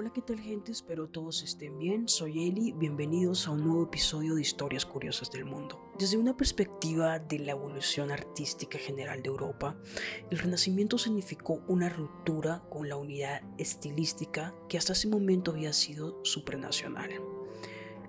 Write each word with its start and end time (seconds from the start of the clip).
Hola, 0.00 0.14
¿qué 0.14 0.22
tal 0.22 0.40
gente? 0.40 0.72
Espero 0.72 1.10
todos 1.10 1.42
estén 1.42 1.78
bien. 1.78 2.08
Soy 2.08 2.48
Eli, 2.48 2.72
bienvenidos 2.72 3.46
a 3.46 3.50
un 3.50 3.66
nuevo 3.66 3.84
episodio 3.84 4.34
de 4.34 4.40
Historias 4.40 4.86
Curiosas 4.86 5.30
del 5.30 5.44
Mundo. 5.44 5.78
Desde 5.98 6.16
una 6.16 6.38
perspectiva 6.38 7.18
de 7.18 7.40
la 7.40 7.50
evolución 7.50 8.10
artística 8.10 8.78
general 8.78 9.22
de 9.22 9.28
Europa, 9.28 9.76
el 10.30 10.38
Renacimiento 10.38 10.96
significó 10.96 11.62
una 11.68 11.90
ruptura 11.90 12.62
con 12.70 12.88
la 12.88 12.96
unidad 12.96 13.42
estilística 13.58 14.54
que 14.70 14.78
hasta 14.78 14.94
ese 14.94 15.06
momento 15.06 15.50
había 15.50 15.74
sido 15.74 16.24
supranacional. 16.24 17.10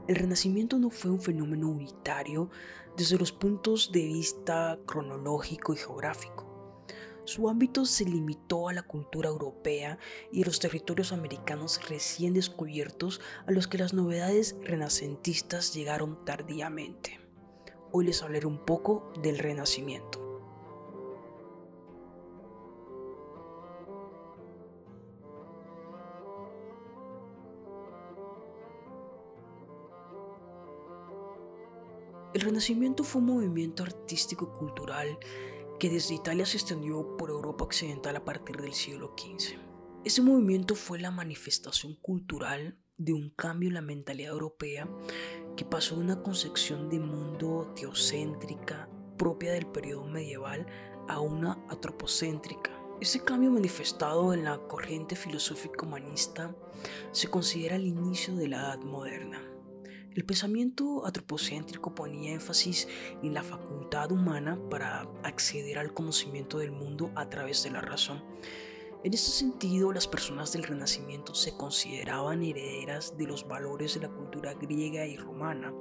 El 0.08 0.16
Renacimiento 0.16 0.80
no 0.80 0.92
fue 0.92 1.12
un 1.12 1.20
fenómeno 1.20 1.68
unitario 1.68 2.50
desde 2.96 3.18
los 3.18 3.34
puntos 3.34 3.92
de 3.92 4.06
vista 4.06 4.80
cronológico 4.86 5.74
y 5.74 5.76
geográfico 5.76 6.51
su 7.26 7.50
ámbito 7.50 7.86
se 7.86 8.06
limitó 8.06 8.68
a 8.68 8.74
la 8.74 8.84
cultura 8.84 9.30
europea 9.30 10.00
y 10.32 10.42
a 10.42 10.46
los 10.46 10.60
territorios 10.60 11.12
americanos 11.12 11.80
recién 11.88 12.34
descubiertos 12.34 13.22
a 13.48 13.52
los 13.52 13.68
que 13.68 13.78
las 13.78 13.94
novedades 13.94 14.56
renacentistas 14.62 15.74
llegaron 15.74 16.26
tardíamente. 16.26 17.20
Hoy 17.92 18.06
les 18.06 18.24
hablaré 18.24 18.48
un 18.48 18.66
poco 18.66 19.12
del 19.22 19.38
Renacimiento. 19.38 20.32
El 32.34 32.42
Renacimiento 32.42 33.04
fue 33.04 33.22
un 33.22 33.28
movimiento 33.28 33.84
artístico-cultural 33.84 35.20
que 35.82 35.90
desde 35.90 36.14
Italia 36.14 36.46
se 36.46 36.58
extendió 36.58 37.18
por 37.18 37.32
Europa 37.32 37.64
Occidental 37.64 38.16
a 38.16 38.24
partir 38.24 38.56
del 38.58 38.76
siglo 38.76 39.16
XV. 39.18 39.58
Ese 40.06 40.22
movimiento 40.22 40.76
fue 40.76 41.00
la 41.00 41.10
manifestación 41.10 41.96
cultural 41.96 42.78
de 42.98 43.14
un 43.14 43.32
cambio 43.32 43.70
en 43.70 43.74
la 43.74 43.82
mentalidad 43.82 44.34
europea 44.34 44.88
que 45.58 45.66
pasó 45.66 45.96
de 45.96 46.02
una 46.02 46.22
concepción 46.22 46.88
de 46.88 47.00
mundo 47.00 47.74
teocéntrica 47.76 48.92
propia 49.18 49.54
del 49.54 49.66
periodo 49.66 50.06
medieval 50.06 50.68
a 51.08 51.20
una 51.20 51.58
antropocéntrica. 51.68 52.80
Ese 53.02 53.24
cambio 53.24 53.50
manifestado 53.50 54.36
en 54.36 54.44
la 54.44 54.60
corriente 54.68 55.16
filosófica 55.16 55.84
humanista 55.84 56.56
se 57.12 57.28
considera 57.28 57.76
el 57.76 57.88
inicio 57.88 58.36
de 58.36 58.50
la 58.50 58.58
Edad 58.58 58.82
Moderna. 58.82 59.51
El 60.14 60.26
pensamiento 60.26 61.06
antropocéntrico 61.06 61.96
ponía 61.96 62.34
énfasis 62.34 62.90
en 63.24 63.34
la 63.34 63.44
facultad 63.44 64.12
humana 64.12 64.60
para 64.70 65.08
acceder 65.24 65.80
al 65.80 65.94
conocimiento 65.94 66.60
del 66.60 66.72
mundo 66.72 67.12
a 67.16 67.30
través 67.30 67.64
de 67.64 67.72
la 67.72 67.80
razón. 67.80 68.22
En 69.06 69.14
este 69.14 69.32
sentido, 69.32 69.94
las 69.94 70.10
personas 70.10 70.52
del 70.52 70.64
Renacimiento 70.64 71.34
se 71.34 71.56
consideraban 71.56 72.44
herederas 72.44 73.18
de 73.18 73.26
los 73.26 73.48
valores 73.48 73.94
de 73.94 74.02
la 74.02 74.10
cultura 74.10 74.54
griega 74.54 75.06
y 75.06 75.16
romana, 75.16 75.74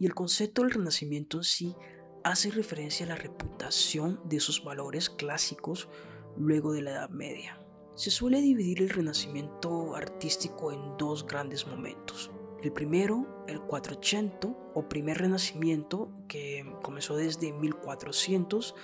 y 0.00 0.06
el 0.06 0.14
concepto 0.14 0.62
del 0.62 0.70
Renacimiento 0.70 1.36
en 1.36 1.44
sí 1.44 1.76
hace 2.24 2.50
referencia 2.50 3.04
a 3.04 3.10
la 3.10 3.16
reputación 3.16 4.20
de 4.24 4.38
esos 4.38 4.64
valores 4.64 5.10
clásicos 5.10 5.90
luego 6.38 6.72
de 6.72 6.80
la 6.80 6.92
Edad 6.92 7.10
Media. 7.10 7.60
Se 7.94 8.10
suele 8.10 8.40
dividir 8.40 8.80
el 8.80 8.88
Renacimiento 8.88 9.94
artístico 9.94 10.72
en 10.72 10.96
dos 10.96 11.26
grandes 11.26 11.66
momentos. 11.66 12.30
El 12.64 12.72
primero, 12.72 13.44
el 13.46 13.60
480 13.60 14.48
o 14.72 14.88
primer 14.88 15.18
renacimiento, 15.18 16.08
que 16.28 16.64
comenzó 16.82 17.14
desde 17.14 17.52
1400 17.52 18.74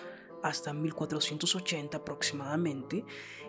hasta 0.43 0.75
1480 0.75 1.97
aproximadamente 1.97 3.07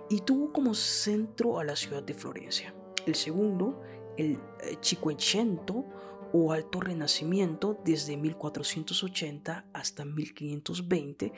y 0.09 0.21
tuvo 0.21 0.53
como 0.53 0.73
centro 0.73 1.59
a 1.59 1.65
la 1.65 1.75
ciudad 1.75 2.01
de 2.01 2.13
Florencia. 2.13 2.73
El 3.05 3.15
segundo, 3.15 3.81
el 4.17 4.39
Cinquecento 4.81 5.83
o 6.31 6.53
Alto 6.53 6.79
Renacimiento 6.79 7.81
desde 7.83 8.15
1480 8.15 9.65
hasta 9.73 10.05
1520, 10.05 11.33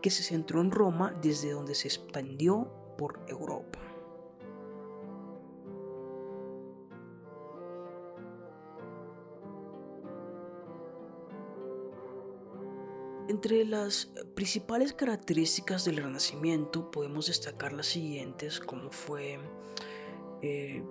que 0.00 0.08
se 0.08 0.22
centró 0.22 0.62
en 0.62 0.70
Roma 0.70 1.14
desde 1.20 1.50
donde 1.50 1.74
se 1.74 1.88
expandió 1.88 2.72
por 2.96 3.20
Europa. 3.28 3.87
Entre 13.28 13.62
las 13.66 14.10
principales 14.34 14.94
características 14.94 15.84
del 15.84 15.98
Renacimiento 15.98 16.90
podemos 16.90 17.26
destacar 17.26 17.74
las 17.74 17.86
siguientes, 17.86 18.58
como 18.58 18.90
fue 18.90 19.38
eh, 20.40 20.82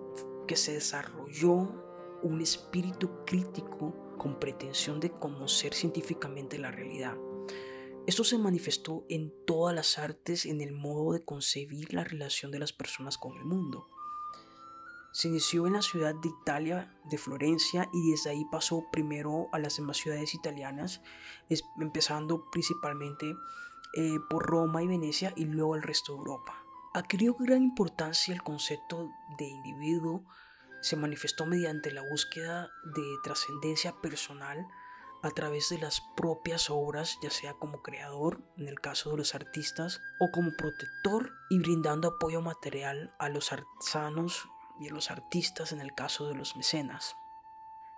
que 0.48 0.56
se 0.56 0.74
desarrolló 0.74 1.68
un 2.22 2.40
espíritu 2.40 3.26
crítico 3.26 4.16
con 4.20 4.40
pretensión 4.40 5.00
de 5.00 5.10
conocer 5.10 5.74
científicamente 5.74 6.60
la 6.60 6.70
realidad. 6.70 7.18
Esto 8.06 8.24
se 8.24 8.38
manifestó 8.38 9.04
en 9.10 9.34
todas 9.48 9.74
las 9.76 9.98
artes, 9.98 10.46
en 10.46 10.62
el 10.62 10.74
modo 10.74 11.14
de 11.14 11.26
concebir 11.26 11.92
la 11.92 12.04
relación 12.04 12.52
de 12.52 12.60
las 12.60 12.72
personas 12.72 13.18
con 13.18 13.36
el 13.36 13.46
mundo. 13.46 13.88
Se 15.18 15.30
inició 15.30 15.66
en 15.66 15.74
la 15.74 15.82
ciudad 15.82 16.14
de 16.14 16.30
Italia, 16.30 16.94
de 17.06 17.18
Florencia, 17.18 17.90
y 17.92 18.12
desde 18.12 18.30
ahí 18.30 18.46
pasó 18.52 18.86
primero 18.92 19.48
a 19.52 19.58
las 19.58 19.78
demás 19.78 19.98
ciudades 19.98 20.36
italianas, 20.36 21.02
empezando 21.80 22.52
principalmente 22.52 23.36
eh, 23.96 24.20
por 24.30 24.46
Roma 24.46 24.84
y 24.84 24.88
Venecia 24.88 25.34
y 25.36 25.46
luego 25.46 25.76
el 25.76 25.82
resto 25.82 26.14
de 26.14 26.20
Europa. 26.20 26.64
Adquirió 26.94 27.34
gran 27.34 27.64
importancia 27.64 28.32
el 28.32 28.44
concepto 28.44 29.10
de 29.40 29.46
individuo, 29.46 30.24
se 30.82 30.96
manifestó 30.96 31.48
mediante 31.48 31.90
la 31.90 32.04
búsqueda 32.04 32.70
de 32.96 33.16
trascendencia 33.24 34.00
personal 34.00 34.68
a 35.24 35.32
través 35.32 35.70
de 35.70 35.80
las 35.80 36.00
propias 36.16 36.70
obras, 36.70 37.18
ya 37.24 37.32
sea 37.32 37.56
como 37.56 37.82
creador, 37.82 38.44
en 38.56 38.68
el 38.68 38.80
caso 38.80 39.10
de 39.10 39.18
los 39.18 39.34
artistas, 39.34 40.00
o 40.20 40.30
como 40.30 40.52
protector 40.56 41.32
y 41.50 41.58
brindando 41.58 42.08
apoyo 42.08 42.40
material 42.44 43.16
a 43.18 43.30
los 43.30 43.52
artesanos 43.52 44.48
y 44.80 44.88
a 44.88 44.94
los 44.94 45.12
artistas 45.12 45.72
en 45.72 45.82
el 45.82 45.94
caso 45.94 46.28
de 46.28 46.36
los 46.36 46.56
mecenas. 46.56 47.16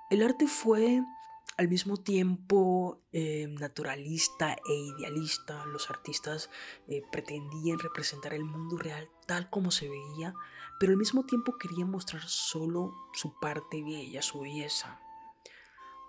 El 0.09 0.23
arte 0.23 0.47
fue 0.47 1.03
al 1.57 1.67
mismo 1.67 1.97
tiempo 1.97 3.01
eh, 3.12 3.47
naturalista 3.59 4.53
e 4.53 4.73
idealista. 4.73 5.66
Los 5.66 5.90
artistas 5.90 6.50
eh, 6.88 7.01
pretendían 7.12 7.79
representar 7.79 8.34
el 8.34 8.45
mundo 8.45 8.78
real 8.78 9.09
tal 9.25 9.50
como 9.50 9.72
se 9.72 9.90
veía, 9.90 10.34
pero 10.79 10.91
al 10.91 10.97
mismo 10.97 11.25
tiempo 11.25 11.57
querían 11.57 11.91
mostrar 11.91 12.23
solo 12.28 12.94
su 13.13 13.38
parte 13.40 13.84
bella, 13.84 14.22
su 14.22 14.40
belleza. 14.40 15.01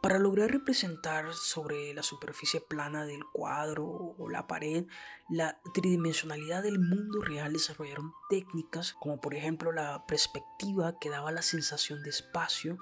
Para 0.01 0.19
lograr 0.19 0.51
representar 0.51 1.35
sobre 1.35 1.93
la 1.93 2.03
superficie 2.03 2.63
plana 2.63 3.05
del 3.05 3.23
cuadro 3.33 3.85
o 3.87 4.31
la 4.31 4.47
pared 4.47 4.87
la 5.29 5.61
tridimensionalidad 5.75 6.63
del 6.63 6.79
mundo 6.79 7.21
real 7.21 7.53
desarrollaron 7.53 8.15
técnicas 8.31 8.95
como 8.99 9.21
por 9.21 9.35
ejemplo 9.35 9.73
la 9.73 10.07
perspectiva 10.07 10.99
que 10.99 11.11
daba 11.11 11.33
la 11.33 11.43
sensación 11.43 12.03
de 12.03 12.11
espacio 12.11 12.79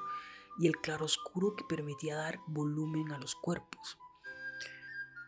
y 0.61 0.69
el 0.69 0.77
claroscuro 0.77 1.57
que 1.57 1.65
permitía 1.65 2.17
dar 2.17 2.39
volumen 2.47 3.11
a 3.11 3.19
los 3.19 3.35
cuerpos. 3.35 3.99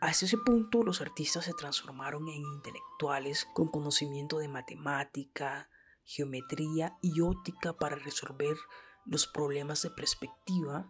Hasta 0.01 0.27
ese 0.27 0.39
punto 0.39 0.85
los 0.85 1.01
artistas 1.01 1.45
se 1.45 1.55
transformaron 1.55 2.29
en 2.29 2.43
intelectuales 2.43 3.49
con 3.53 3.69
conocimiento 3.69 4.39
de 4.39 4.49
matemática, 4.49 5.69
geometría 6.05 6.97
y 7.03 7.21
óptica 7.21 7.73
para 7.73 7.97
resolver 7.97 8.57
los 9.05 9.27
problemas 9.27 9.83
de 9.83 9.91
perspectiva 9.91 10.89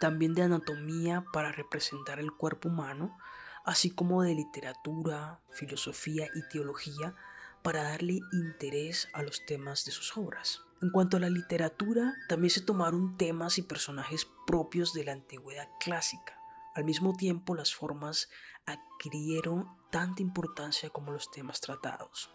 también 0.00 0.34
de 0.34 0.42
anatomía 0.42 1.24
para 1.32 1.52
representar 1.52 2.18
el 2.18 2.32
cuerpo 2.32 2.68
humano, 2.68 3.16
así 3.64 3.90
como 3.90 4.22
de 4.22 4.34
literatura, 4.34 5.40
filosofía 5.50 6.28
y 6.34 6.48
teología 6.48 7.14
para 7.62 7.82
darle 7.84 8.20
interés 8.32 9.08
a 9.12 9.22
los 9.22 9.44
temas 9.46 9.84
de 9.84 9.92
sus 9.92 10.16
obras. 10.16 10.62
En 10.80 10.90
cuanto 10.90 11.16
a 11.16 11.20
la 11.20 11.30
literatura, 11.30 12.14
también 12.28 12.50
se 12.50 12.60
tomaron 12.60 13.16
temas 13.16 13.58
y 13.58 13.62
personajes 13.62 14.26
propios 14.46 14.92
de 14.92 15.04
la 15.04 15.12
antigüedad 15.12 15.68
clásica. 15.78 16.36
Al 16.74 16.84
mismo 16.84 17.14
tiempo, 17.14 17.54
las 17.54 17.72
formas 17.72 18.28
adquirieron 18.66 19.68
tanta 19.90 20.22
importancia 20.22 20.90
como 20.90 21.12
los 21.12 21.30
temas 21.30 21.60
tratados. 21.60 22.30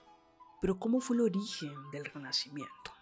Pero 0.61 0.79
¿cómo 0.79 1.01
fue 1.01 1.17
el 1.17 1.23
origen 1.23 1.75
del 1.91 2.05
Renacimiento? 2.05 2.96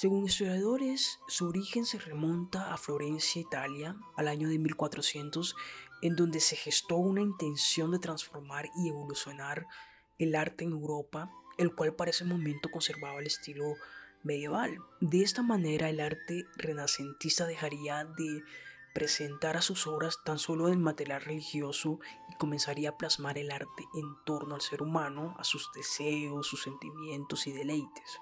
Según 0.00 0.24
historiadores, 0.24 1.20
su 1.28 1.46
origen 1.46 1.84
se 1.84 1.98
remonta 1.98 2.72
a 2.72 2.78
Florencia, 2.78 3.42
Italia, 3.42 3.98
al 4.16 4.28
año 4.28 4.48
de 4.48 4.58
1400, 4.58 5.54
en 6.00 6.16
donde 6.16 6.40
se 6.40 6.56
gestó 6.56 6.96
una 6.96 7.20
intención 7.20 7.90
de 7.90 7.98
transformar 7.98 8.70
y 8.78 8.88
evolucionar 8.88 9.66
el 10.16 10.36
arte 10.36 10.64
en 10.64 10.72
Europa, 10.72 11.30
el 11.58 11.74
cual 11.74 11.94
para 11.96 12.12
ese 12.12 12.24
momento 12.24 12.70
conservaba 12.70 13.20
el 13.20 13.26
estilo 13.26 13.74
medieval. 14.22 14.78
De 15.02 15.20
esta 15.20 15.42
manera, 15.42 15.90
el 15.90 16.00
arte 16.00 16.46
renacentista 16.56 17.44
dejaría 17.44 18.06
de 18.06 18.42
presentar 18.94 19.58
a 19.58 19.60
sus 19.60 19.86
obras 19.86 20.16
tan 20.24 20.38
solo 20.38 20.70
en 20.70 20.80
material 20.80 21.20
religioso 21.20 22.00
y 22.30 22.36
comenzaría 22.36 22.88
a 22.88 22.96
plasmar 22.96 23.36
el 23.36 23.50
arte 23.50 23.84
en 23.92 24.16
torno 24.24 24.54
al 24.54 24.62
ser 24.62 24.80
humano, 24.80 25.36
a 25.38 25.44
sus 25.44 25.70
deseos, 25.74 26.46
sus 26.46 26.62
sentimientos 26.62 27.46
y 27.46 27.52
deleites. 27.52 28.18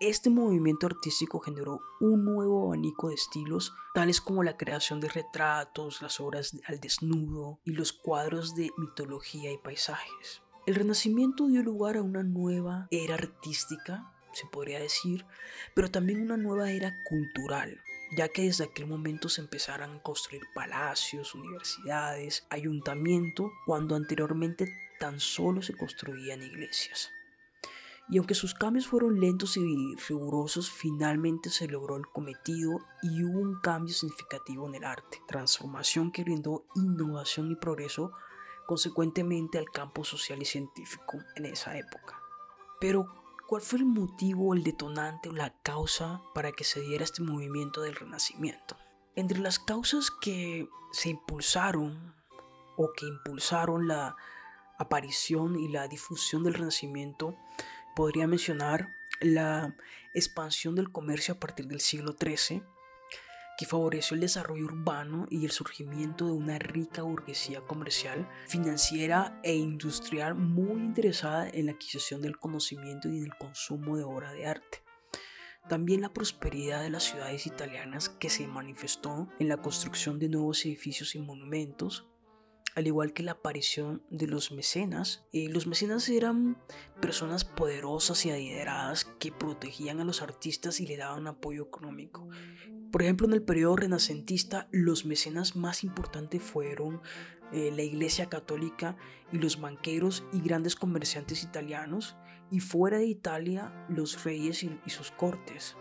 Este 0.00 0.30
movimiento 0.30 0.86
artístico 0.86 1.40
generó 1.40 1.80
un 1.98 2.24
nuevo 2.24 2.66
abanico 2.66 3.08
de 3.08 3.16
estilos, 3.16 3.74
tales 3.94 4.20
como 4.20 4.44
la 4.44 4.56
creación 4.56 5.00
de 5.00 5.08
retratos, 5.08 6.02
las 6.02 6.20
obras 6.20 6.56
al 6.66 6.78
desnudo 6.78 7.58
y 7.64 7.72
los 7.72 7.92
cuadros 7.92 8.54
de 8.54 8.70
mitología 8.76 9.50
y 9.50 9.58
paisajes. 9.58 10.42
El 10.66 10.76
Renacimiento 10.76 11.48
dio 11.48 11.64
lugar 11.64 11.96
a 11.96 12.02
una 12.02 12.22
nueva 12.22 12.86
era 12.92 13.14
artística, 13.14 14.12
se 14.32 14.46
podría 14.46 14.78
decir, 14.78 15.26
pero 15.74 15.90
también 15.90 16.22
una 16.22 16.36
nueva 16.36 16.70
era 16.70 16.94
cultural, 17.08 17.80
ya 18.16 18.28
que 18.28 18.42
desde 18.42 18.64
aquel 18.64 18.86
momento 18.86 19.28
se 19.28 19.40
empezaron 19.40 19.96
a 19.96 20.02
construir 20.02 20.42
palacios, 20.54 21.34
universidades, 21.34 22.46
ayuntamientos, 22.50 23.50
cuando 23.66 23.96
anteriormente 23.96 24.72
tan 25.00 25.18
solo 25.18 25.60
se 25.60 25.76
construían 25.76 26.40
iglesias. 26.40 27.10
Y 28.10 28.16
aunque 28.16 28.34
sus 28.34 28.54
cambios 28.54 28.86
fueron 28.86 29.20
lentos 29.20 29.56
y 29.58 29.94
rigurosos, 30.08 30.70
finalmente 30.70 31.50
se 31.50 31.68
logró 31.68 31.96
el 31.96 32.06
cometido 32.06 32.80
y 33.02 33.22
hubo 33.22 33.40
un 33.40 33.60
cambio 33.60 33.92
significativo 33.94 34.66
en 34.66 34.76
el 34.76 34.84
arte, 34.84 35.20
transformación 35.28 36.10
que 36.10 36.24
brindó 36.24 36.64
innovación 36.74 37.50
y 37.50 37.56
progreso 37.56 38.12
consecuentemente 38.66 39.58
al 39.58 39.70
campo 39.70 40.04
social 40.04 40.40
y 40.40 40.46
científico 40.46 41.18
en 41.36 41.46
esa 41.46 41.76
época. 41.76 42.20
Pero, 42.80 43.06
¿cuál 43.46 43.60
fue 43.60 43.78
el 43.80 43.84
motivo, 43.84 44.54
el 44.54 44.62
detonante 44.62 45.28
o 45.28 45.32
la 45.32 45.54
causa 45.62 46.22
para 46.34 46.52
que 46.52 46.64
se 46.64 46.80
diera 46.80 47.04
este 47.04 47.22
movimiento 47.22 47.82
del 47.82 47.94
Renacimiento? 47.94 48.76
Entre 49.16 49.38
las 49.38 49.58
causas 49.58 50.10
que 50.10 50.68
se 50.92 51.10
impulsaron 51.10 52.14
o 52.76 52.92
que 52.92 53.06
impulsaron 53.06 53.88
la 53.88 54.16
aparición 54.78 55.58
y 55.58 55.68
la 55.68 55.88
difusión 55.88 56.44
del 56.44 56.54
Renacimiento 56.54 57.36
podría 57.98 58.28
mencionar 58.28 58.94
la 59.20 59.74
expansión 60.14 60.76
del 60.76 60.92
comercio 60.92 61.34
a 61.34 61.40
partir 61.40 61.66
del 61.66 61.80
siglo 61.80 62.14
XIII, 62.16 62.62
que 63.58 63.66
favoreció 63.66 64.14
el 64.14 64.20
desarrollo 64.20 64.66
urbano 64.66 65.26
y 65.30 65.44
el 65.44 65.50
surgimiento 65.50 66.26
de 66.26 66.30
una 66.30 66.60
rica 66.60 67.02
burguesía 67.02 67.60
comercial, 67.62 68.28
financiera 68.46 69.40
e 69.42 69.56
industrial 69.56 70.36
muy 70.36 70.80
interesada 70.80 71.48
en 71.48 71.66
la 71.66 71.72
adquisición 71.72 72.22
del 72.22 72.38
conocimiento 72.38 73.08
y 73.08 73.18
en 73.18 73.24
el 73.24 73.34
consumo 73.34 73.96
de 73.96 74.04
obra 74.04 74.32
de 74.32 74.46
arte. 74.46 74.84
También 75.68 76.00
la 76.00 76.12
prosperidad 76.12 76.82
de 76.82 76.90
las 76.90 77.02
ciudades 77.02 77.48
italianas 77.48 78.10
que 78.10 78.30
se 78.30 78.46
manifestó 78.46 79.28
en 79.40 79.48
la 79.48 79.56
construcción 79.56 80.20
de 80.20 80.28
nuevos 80.28 80.64
edificios 80.64 81.16
y 81.16 81.18
monumentos, 81.18 82.06
al 82.78 82.86
igual 82.86 83.12
que 83.12 83.24
la 83.24 83.32
aparición 83.32 84.04
de 84.08 84.28
los 84.28 84.52
mecenas. 84.52 85.26
Los 85.32 85.66
mecenas 85.66 86.08
eran 86.08 86.56
personas 87.00 87.44
poderosas 87.44 88.24
y 88.24 88.30
adineradas 88.30 89.04
que 89.04 89.32
protegían 89.32 89.98
a 89.98 90.04
los 90.04 90.22
artistas 90.22 90.78
y 90.78 90.86
le 90.86 90.96
daban 90.96 91.26
apoyo 91.26 91.64
económico. 91.64 92.28
Por 92.92 93.02
ejemplo, 93.02 93.26
en 93.26 93.32
el 93.32 93.42
periodo 93.42 93.74
renacentista, 93.74 94.68
los 94.70 95.04
mecenas 95.04 95.56
más 95.56 95.82
importantes 95.82 96.40
fueron 96.40 97.02
eh, 97.52 97.72
la 97.74 97.82
Iglesia 97.82 98.28
Católica 98.28 98.96
y 99.32 99.38
los 99.38 99.60
banqueros 99.60 100.24
y 100.32 100.40
grandes 100.40 100.76
comerciantes 100.76 101.42
italianos, 101.42 102.16
y 102.48 102.60
fuera 102.60 102.98
de 102.98 103.06
Italia, 103.06 103.74
los 103.88 104.22
reyes 104.22 104.62
y 104.62 104.90
sus 104.90 105.10
cortes. 105.10 105.76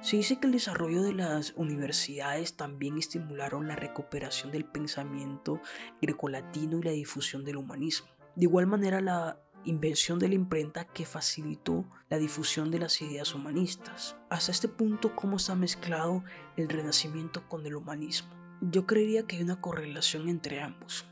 Se 0.00 0.16
dice 0.16 0.38
que 0.38 0.46
el 0.46 0.52
desarrollo 0.52 1.02
de 1.02 1.12
las 1.12 1.54
universidades 1.56 2.56
también 2.56 2.98
estimularon 2.98 3.66
la 3.66 3.74
recuperación 3.74 4.52
del 4.52 4.64
pensamiento 4.64 5.60
grecolatino 6.00 6.78
y 6.78 6.82
la 6.82 6.92
difusión 6.92 7.44
del 7.44 7.56
humanismo. 7.56 8.08
De 8.36 8.44
igual 8.44 8.68
manera, 8.68 9.00
la 9.00 9.42
invención 9.64 10.20
de 10.20 10.28
la 10.28 10.36
imprenta 10.36 10.84
que 10.84 11.04
facilitó 11.04 11.84
la 12.08 12.18
difusión 12.18 12.70
de 12.70 12.78
las 12.78 13.02
ideas 13.02 13.34
humanistas. 13.34 14.16
Hasta 14.30 14.52
este 14.52 14.68
punto, 14.68 15.16
¿cómo 15.16 15.36
está 15.36 15.56
mezclado 15.56 16.22
el 16.56 16.68
renacimiento 16.68 17.48
con 17.48 17.66
el 17.66 17.74
humanismo? 17.74 18.30
Yo 18.60 18.86
creería 18.86 19.26
que 19.26 19.36
hay 19.36 19.42
una 19.42 19.60
correlación 19.60 20.28
entre 20.28 20.60
ambos. 20.60 21.06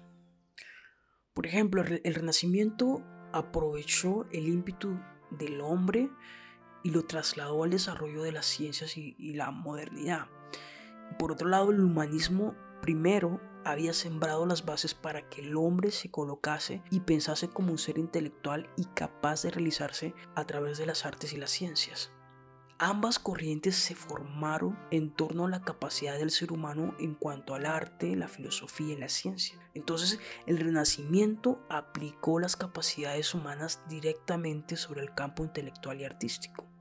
Por 1.34 1.46
ejemplo, 1.46 1.82
el 1.82 2.14
renacimiento 2.14 3.02
aprovechó 3.32 4.26
el 4.30 4.48
ímpetu 4.48 4.96
del 5.30 5.60
hombre 5.60 6.08
y 6.86 6.90
lo 6.90 7.04
trasladó 7.04 7.64
al 7.64 7.70
desarrollo 7.70 8.22
de 8.22 8.30
las 8.30 8.46
ciencias 8.46 8.96
y, 8.96 9.16
la 9.32 9.50
modernidad. 9.50 10.28
Por 11.18 11.32
otro 11.32 11.48
lado, 11.48 11.72
el 11.72 11.80
humanismo 11.80 12.54
primero 12.80 13.40
había 13.64 13.92
sembrado 13.92 14.46
las 14.46 14.64
bases 14.64 14.94
para 14.94 15.28
que 15.28 15.40
el 15.40 15.56
hombre 15.56 15.90
se 15.90 16.12
colocase 16.12 16.84
y 16.92 17.00
pensase 17.00 17.48
como 17.48 17.72
un 17.72 17.78
ser 17.78 17.98
intelectual 17.98 18.70
y 18.76 18.84
capaz 18.84 19.42
de 19.42 19.50
realizarse 19.50 20.14
a 20.36 20.46
través 20.46 20.78
de 20.78 20.86
las 20.86 21.04
artes 21.04 21.32
y 21.32 21.38
las 21.38 21.50
ciencias. 21.50 22.12
Ambas 22.78 23.18
corrientes 23.18 23.74
se 23.74 23.96
formaron 23.96 24.78
en 24.92 25.10
torno 25.10 25.46
a 25.46 25.50
la 25.50 25.62
capacidad 25.62 26.16
del 26.16 26.30
ser 26.30 26.52
humano 26.52 26.94
en 27.00 27.16
cuanto 27.16 27.56
al 27.56 27.66
arte, 27.66 28.14
la 28.14 28.28
filosofía 28.28 28.94
y 28.94 28.96
la 28.96 29.08
ciencia. 29.08 29.58
Entonces, 29.74 30.20
el 30.46 30.58
Renacimiento 30.58 31.58
aplicó 31.68 32.38
las 32.38 32.54
capacidades 32.54 33.34
humanas 33.34 33.82
directamente 33.88 34.76
sobre 34.76 35.00
el 35.00 35.12
campo 35.14 35.42
intelectual 35.42 36.00
y 36.00 36.04
artístico. 36.04 36.75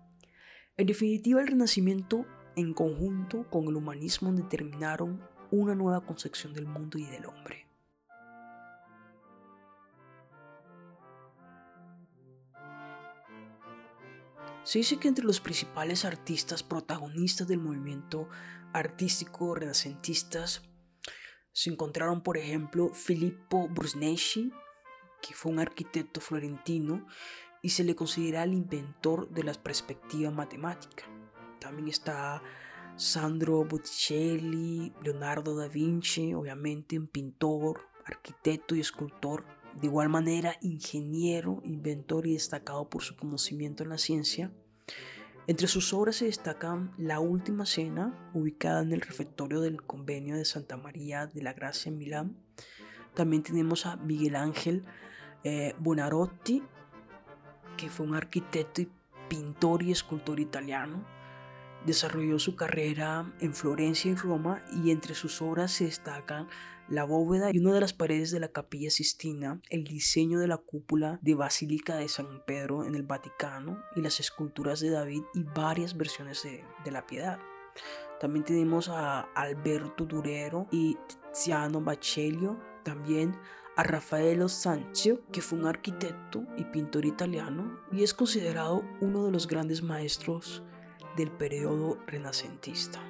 En 0.77 0.88
definitiva, 0.88 1.42
el 1.42 1.48
Renacimiento, 1.48 2.25
en 2.57 2.74
conjunto 2.74 3.50
con 3.50 3.68
el 3.68 3.77
humanismo, 3.77 4.33
determinaron 4.33 5.22
una 5.50 5.74
nueva 5.74 6.06
concepción 6.06 6.54
del 6.54 6.66
mundo 6.66 6.98
y 6.98 7.06
del 7.06 7.25
hombre. 7.25 7.66
Se 14.63 14.80
dice 14.80 14.98
que 14.98 15.07
entre 15.07 15.24
los 15.24 15.39
principales 15.39 16.04
artistas 16.04 16.63
protagonistas 16.63 17.48
del 17.48 17.60
movimiento 17.60 18.28
artístico 18.74 19.56
renacentistas 19.56 20.63
se 21.54 21.69
encontraron, 21.69 22.21
por 22.21 22.35
ejemplo, 22.38 22.90
Filippo 22.94 23.69
Brunelleschi, 23.69 24.52
que 25.21 25.33
fue 25.33 25.52
un 25.54 25.59
arquitecto 25.59 26.19
florentino 26.19 27.06
y 27.66 27.69
se 27.69 27.84
le 27.84 27.95
considera 27.95 28.44
el 28.44 28.54
inventor 28.54 29.28
de 29.31 29.42
la 29.42 29.52
perspectiva 29.56 30.30
matemática. 30.30 31.06
También 31.60 31.88
está 31.88 32.44
Sandro 32.95 33.66
Botticelli, 33.66 34.94
Leonardo 35.04 35.56
da 35.56 35.68
Vinci, 35.68 36.36
obviamente 36.36 37.00
un 37.00 37.07
pintor, 37.07 37.81
arquitecto 38.06 38.76
y 38.76 38.81
escultor. 38.81 39.45
De 39.81 39.88
igual 39.88 40.10
manera, 40.10 40.57
ingeniero, 40.62 41.60
inventor 41.64 42.28
y 42.28 42.34
destacado 42.34 42.88
por 42.88 43.02
su 43.02 43.16
conocimiento 43.16 43.81
en 43.81 43.90
la 43.90 43.98
ciencia. 43.98 44.52
Entre 45.48 45.68
sus 45.68 45.92
obras 45.92 46.18
se 46.18 46.26
destacan 46.26 46.94
La 47.00 47.19
Última 47.19 47.66
Cena, 47.66 48.30
ubicada 48.36 48.84
en 48.84 48.94
el 48.94 49.02
refectorio 49.02 49.60
del 49.60 49.81
convenio 49.81 50.36
de 50.36 50.45
Santa 50.45 50.78
María 50.78 51.26
de 51.26 51.42
la 51.42 51.54
Gracia 51.54 51.90
en 51.90 51.98
Milán. 51.98 52.38
También 53.16 53.42
tenemos 53.42 53.88
a 53.88 53.95
Miguel 53.95 54.36
Ángel 54.36 54.86
eh, 55.44 55.74
que 57.76 57.90
fue 57.90 58.06
un 58.06 58.16
arquitecto 58.16 58.82
y 58.82 58.90
pintor 59.30 59.84
y 59.84 59.92
escultor 59.92 60.40
italiano. 60.40 61.06
Desarrolló 61.86 62.40
su 62.40 62.56
carrera 62.56 63.32
en 63.40 63.54
Florencia 63.54 64.12
y 64.12 64.16
Roma 64.16 64.64
y 64.74 64.92
entre 64.92 65.14
sus 65.14 65.42
obras 65.42 65.72
se 65.72 65.86
destacan 65.86 66.48
la 66.88 67.04
bóveda 67.04 67.50
y 67.52 67.60
una 67.60 67.74
de 67.74 67.82
las 67.82 67.94
paredes 67.94 68.32
de 68.32 68.40
la 68.40 68.50
capilla 68.50 68.90
Sistina, 68.92 69.60
el 69.70 69.84
diseño 69.84 70.40
de 70.40 70.48
la 70.48 70.58
cúpula 70.58 71.20
de 71.22 71.34
Basílica 71.34 71.96
de 71.96 72.08
San 72.08 72.44
Pedro 72.46 72.86
en 72.86 72.96
el 72.96 73.04
Vaticano 73.04 73.84
y 73.96 74.02
las 74.02 74.20
esculturas 74.20 74.80
de 74.80 74.92
David 74.92 75.24
y 75.34 75.44
varias 75.44 75.98
versiones 75.98 76.44
de, 76.44 76.64
de 76.84 76.92
la 76.92 77.06
piedad. 77.06 77.40
También 78.20 78.46
tenemos 78.46 78.90
a 78.90 79.22
Alberto 79.36 80.06
Durero 80.06 80.68
y 80.72 80.98
Tiziano 81.34 81.82
Baccelio, 81.82 82.60
también 82.84 83.36
a 83.76 83.84
Raffaello 83.84 84.48
Sanzio, 84.48 85.22
que 85.32 85.42
fue 85.42 85.60
un 85.60 85.68
arquitecto 85.68 86.46
y 86.58 86.64
pintor 86.64 87.06
italiano 87.06 87.80
y 87.92 88.04
es 88.04 88.14
considerado 88.14 88.84
uno 89.02 89.26
de 89.26 89.32
los 89.32 89.48
grandes 89.48 89.84
maestros 89.84 90.64
del 91.18 91.32
periodo 91.32 91.98
renacentista. 92.08 93.02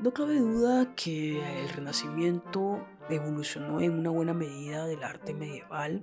No 0.00 0.12
cabe 0.12 0.40
duda 0.40 0.96
que 0.96 1.38
el 1.62 1.68
Renacimiento 1.68 2.84
evolucionó 3.08 3.80
en 3.80 4.00
una 4.00 4.10
buena 4.10 4.34
medida 4.34 4.84
del 4.86 5.04
arte 5.04 5.32
medieval 5.32 6.02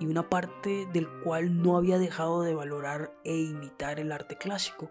y 0.00 0.06
una 0.06 0.28
parte 0.28 0.88
del 0.92 1.08
cual 1.22 1.62
no 1.62 1.76
había 1.76 1.98
dejado 1.98 2.42
de 2.42 2.54
valorar 2.54 3.14
e 3.22 3.36
imitar 3.36 4.00
el 4.00 4.10
arte 4.10 4.36
clásico. 4.36 4.90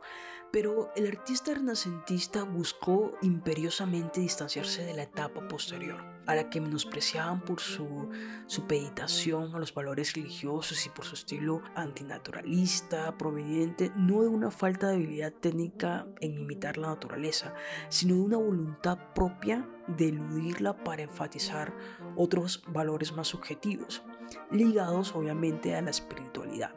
Pero 0.51 0.91
el 0.95 1.07
artista 1.07 1.53
renacentista 1.53 2.43
buscó 2.43 3.13
imperiosamente 3.21 4.21
distanciarse 4.21 4.83
de 4.83 4.95
la 4.95 5.03
etapa 5.03 5.47
posterior, 5.47 6.03
a 6.25 6.35
la 6.35 6.49
que 6.49 6.61
menospreciaban 6.61 7.41
por 7.41 7.59
su 7.59 8.09
supeditación 8.47 9.53
a 9.53 9.59
los 9.59 9.73
valores 9.73 10.13
religiosos 10.13 10.85
y 10.85 10.89
por 10.89 11.05
su 11.05 11.15
estilo 11.15 11.61
antinaturalista, 11.75 13.15
proveniente 13.17 13.91
no 13.95 14.23
de 14.23 14.27
una 14.27 14.49
falta 14.49 14.87
de 14.87 14.95
habilidad 14.95 15.33
técnica 15.33 16.07
en 16.19 16.39
imitar 16.39 16.77
la 16.77 16.89
naturaleza, 16.89 17.53
sino 17.89 18.15
de 18.15 18.21
una 18.21 18.37
voluntad 18.37 18.97
propia 19.13 19.67
de 19.87 20.09
eludirla 20.09 20.83
para 20.83 21.03
enfatizar 21.03 21.75
otros 22.15 22.63
valores 22.67 23.11
más 23.11 23.27
subjetivos, 23.27 24.03
ligados 24.51 25.15
obviamente 25.15 25.75
a 25.75 25.81
la 25.81 25.89
espiritualidad. 25.89 26.73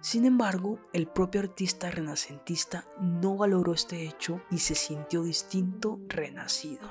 Sin 0.00 0.24
embargo, 0.24 0.78
el 0.92 1.08
propio 1.08 1.40
artista 1.40 1.90
renacentista 1.90 2.86
no 3.00 3.36
valoró 3.36 3.74
este 3.74 4.04
hecho 4.06 4.40
y 4.50 4.58
se 4.58 4.74
sintió 4.74 5.22
distinto, 5.22 5.98
renacido. 6.08 6.88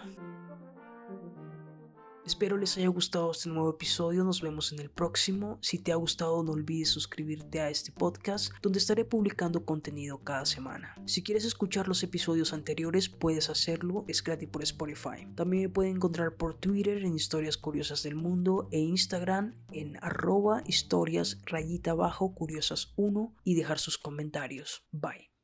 Espero 2.28 2.58
les 2.58 2.76
haya 2.76 2.90
gustado 2.90 3.32
este 3.32 3.48
nuevo 3.48 3.70
episodio, 3.70 4.26
nos 4.26 4.42
vemos 4.42 4.74
en 4.74 4.80
el 4.80 4.90
próximo. 4.90 5.58
Si 5.62 5.80
te 5.80 5.94
ha 5.94 5.96
gustado 5.96 6.44
no 6.44 6.52
olvides 6.52 6.90
suscribirte 6.90 7.62
a 7.62 7.70
este 7.70 7.94
podcast 7.94 8.52
donde 8.62 8.80
estaré 8.80 9.06
publicando 9.06 9.64
contenido 9.64 10.18
cada 10.18 10.46
semana. 10.46 10.94
Si 11.06 11.24
quieres 11.24 11.46
escuchar 11.46 11.88
los 11.88 12.04
episodios 12.04 12.52
anteriores 12.52 13.08
puedes 13.08 13.50
hacerlo, 13.50 14.04
es 14.10 14.22
gratis 14.22 14.50
por 14.50 14.62
Spotify. 14.62 15.26
También 15.36 15.64
me 15.64 15.70
pueden 15.70 15.96
encontrar 15.96 16.36
por 16.36 16.54
Twitter 16.54 16.98
en 17.06 17.16
Historias 17.16 17.56
Curiosas 17.56 18.04
del 18.04 18.16
Mundo 18.16 18.68
e 18.74 18.80
Instagram 18.80 19.56
en 19.72 19.96
arroba 20.02 20.64
historias 20.66 21.40
rayita 21.46 21.92
abajo 21.92 22.36
curiosas 22.36 22.92
1 22.98 23.36
y 23.46 23.56
dejar 23.56 23.80
sus 23.80 23.98
comentarios. 23.98 24.84
Bye. 24.92 25.37